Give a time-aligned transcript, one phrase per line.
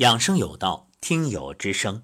[0.00, 2.02] 养生有道，听友之声。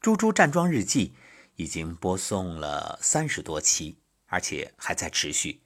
[0.00, 1.12] 猪猪站桩日记
[1.56, 5.64] 已经播送了三十多期，而且还在持续。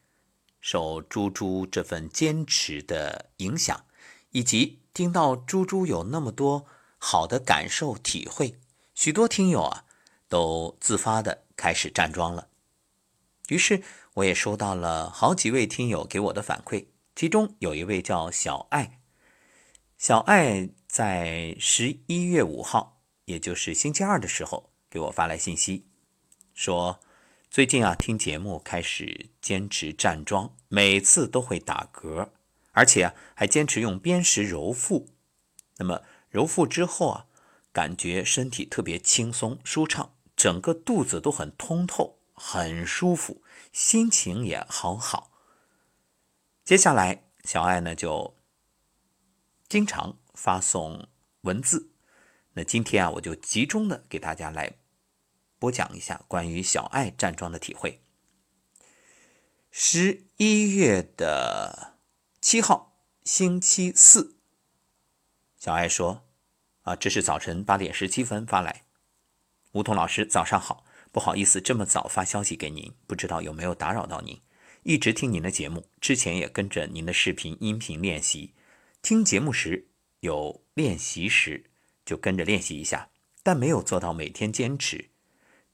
[0.63, 3.85] 受猪猪这份坚持的影响，
[4.31, 6.65] 以及听到猪猪有那么多
[6.97, 8.59] 好的感受体会，
[8.95, 9.85] 许多听友啊
[10.31, 12.49] 都自发的开始站桩了。
[13.49, 13.83] 于是
[14.15, 18.99] 我也收到了好几位听友给我的反馈，其中有一位叫小爱。
[19.99, 25.87] 小爱在十一月五号，也就是星期二的时候，给我发来信息，
[26.53, 27.01] 说
[27.51, 32.29] 最近啊听节目开始坚持站桩，每次都会打嗝，
[32.73, 35.09] 而且啊还坚持用砭石揉腹。
[35.79, 37.27] 那么揉腹之后啊，
[37.73, 45.31] 感觉身体特别轻松舒畅，整个肚子都很通透，很舒服，心情也好好。
[46.63, 48.37] 接下来，小爱呢就。
[49.69, 51.09] 经常发送
[51.43, 51.91] 文字，
[52.55, 54.73] 那今天啊，我就集中的给大家来
[55.59, 58.01] 播讲一下关于小爱站桩的体会。
[59.71, 61.99] 十一月的
[62.41, 64.37] 七号，星期四，
[65.57, 66.25] 小爱说
[66.83, 68.85] ：“啊，这是早晨八点十七分发来，
[69.73, 74.41] 梧桐老师早上好，不好意思这么早发消息给您，不知道有没有打扰到您。
[74.83, 78.55] 一直听您的节目，之前也跟着您的视频、音频练习。”
[79.01, 79.89] 听节目时
[80.23, 81.65] 有练习时
[82.05, 83.11] 就跟着练习一下，
[83.43, 85.11] 但没有做到每天坚持。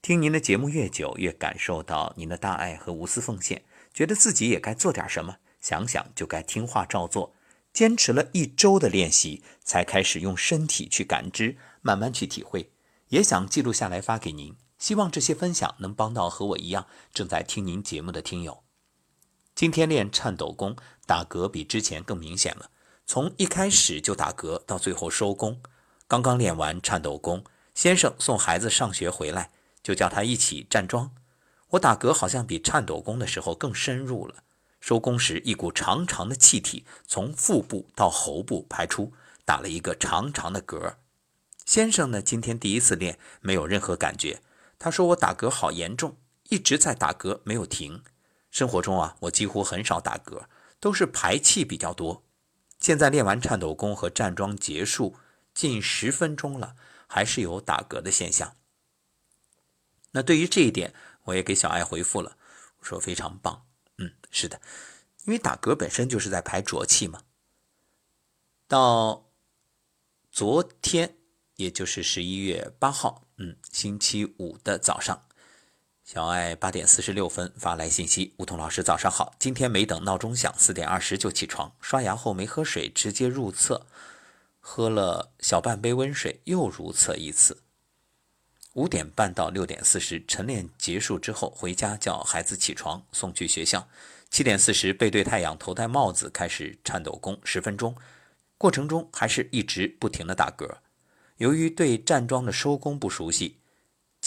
[0.01, 5.37] 听您的节目越久，越感受到您的大爱和无私奉献，觉得自己也该做点什么。
[5.61, 7.35] 想想就该听话照做。
[7.71, 12.71] 坚持了一周的练习，才开始用身体去感知，慢慢去体会。
[13.09, 18.63] 也想记录下来发给您，希望这些分享能帮到和我一样正在听您节目的听友。
[19.53, 20.75] 今天练颤抖功，
[21.05, 22.71] 打嗝比之前更明显了。
[23.09, 25.59] 从一开始就打嗝，到最后收工，
[26.07, 27.43] 刚刚练完颤抖功，
[27.73, 29.49] 先生送孩子上学回来，
[29.81, 31.09] 就叫他一起站桩。
[31.69, 34.43] 我打嗝好像比颤抖功的时候更深入了。
[34.79, 39.11] 收工时，一股长长的气体从腹部到喉部排出，
[39.43, 40.93] 打了一个长长的嗝。
[41.65, 44.43] 先生呢，今天第一次练，没有任何感觉。
[44.77, 46.15] 他说我打嗝好严重，
[46.49, 48.03] 一直在打嗝，没有停。
[48.51, 50.43] 生活中啊，我几乎很少打嗝，
[50.79, 52.21] 都是排气比较多。
[52.79, 55.17] 现在练完颤抖功和站桩结束
[55.53, 56.75] 近十分钟了，
[57.07, 58.55] 还是有打嗝的现象。
[60.11, 60.93] 那对于这一点，
[61.25, 62.37] 我也给小爱回复了，
[62.79, 63.67] 我说非常棒。
[63.97, 64.59] 嗯，是的，
[65.25, 67.21] 因为打嗝本身就是在排浊气嘛。
[68.67, 69.29] 到
[70.31, 71.17] 昨天，
[71.57, 75.28] 也就是十一月八号，嗯，星期五的早上。
[76.11, 83.85] 小爱八点四十六分发来信息：梧桐老师早上好，今天没等闹钟响，四点二十就起床，刷牙后没喝水，直接入厕，
[84.59, 87.61] 喝了小半杯温水，又如厕一次。
[88.73, 93.87] 五点半到六点四十晨练结束之后，回家叫孩子起床送去学校。
[94.31, 97.95] 七点四十背对太阳，头戴帽子开始颤抖功十分钟，
[98.57, 100.77] 过程中还是一直不停的打嗝。
[101.37, 103.58] 由于对站桩的收功不熟悉。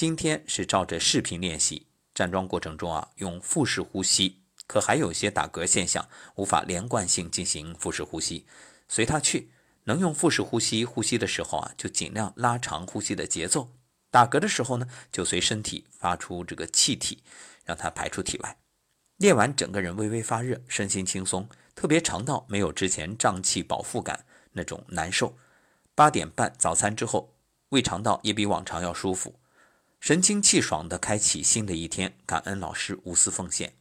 [0.02, 8.44] 今天是照着视频练习站桩过程中啊，用腹式呼吸，可还有些打嗝现象，无法连贯性进行腹式呼吸，
[8.88, 9.52] 随他去。
[9.84, 13.68] 能用腹式呼吸呼吸的时候啊，就尽量拉长呼吸的节奏；
[14.10, 17.22] 打嗝的时候呢，就随身体发出这个气体，
[17.64, 18.56] 让它排出体外。
[19.18, 25.36] 练完整个人微微发热，身心轻松，特别肠道没有之前胀气饱腹感那种难受。
[25.94, 27.36] 八点半早餐之后，
[27.68, 29.36] 胃肠道也比往常要舒服。
[30.02, 33.76] 神清气爽地开启新的一天，感恩老师无私奉献。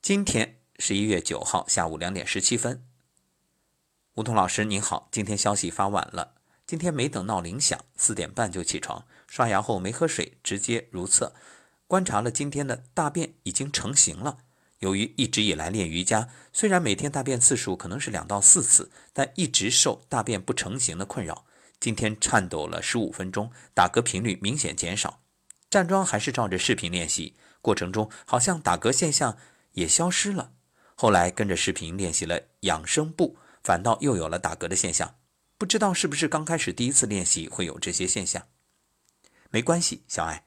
[0.00, 2.84] 今天十一月九号下午两点十七分，
[4.14, 6.34] 梧桐老师您好，今天消息发晚了，
[6.66, 11.32] 今天没等闹铃响，四点半就起床，刷牙后没喝水，直接如厕。
[11.86, 14.38] 观察了今天的大便已经成型了。
[14.80, 21.46] 由于一直以来练瑜伽，虽然每天大便次数可能是两到四次，但一直受大便不成形的困扰。
[21.82, 25.20] 今天颤抖了十五分钟，打嗝频率明显减少。
[25.68, 29.36] 站桩还是照着视频练习，过程中好像打嗝现象
[29.72, 30.52] 也消失了。
[30.94, 35.16] 后来跟着视频练习了养生步，反倒又有了打嗝的现象。
[35.58, 38.46] 不知道是不是刚开始第一次练习会有这些现象？
[39.50, 40.44] 没关系，小爱，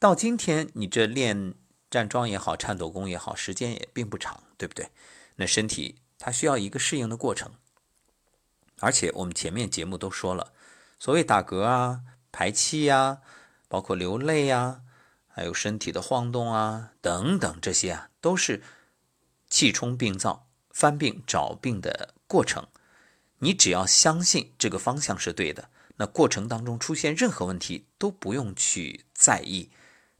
[0.00, 1.54] 到今天你这练
[1.88, 4.88] 站桩也好，颤抖功也好，时间也并不长，对不对？
[5.36, 7.52] 那身体它需要一个适应的过程。
[8.82, 10.52] 而且我们前面节目都说了，
[10.98, 12.00] 所谓打嗝啊、
[12.32, 13.18] 排气呀、
[13.68, 14.80] 包括流泪呀，
[15.28, 18.60] 还有身体的晃动啊等等，这些啊都是
[19.48, 22.66] 气冲病灶、翻病找病的过程。
[23.38, 29.70] 你只要相信这个方向是对的，那过程当中出现任何问题都不用去在意，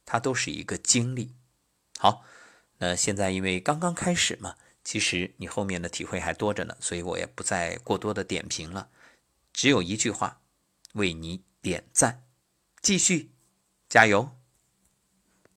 [0.05, 1.35] 它都是一个经历。
[1.99, 2.25] 好，
[2.79, 8.91] 那现在因为刚刚开始嘛，其实你后面的体会还多着呢，所以我也不再过多的点评了，
[9.53, 10.41] 只有一句话，
[10.95, 12.25] 为你点赞，
[12.81, 13.31] 继续
[13.89, 14.42] 加油。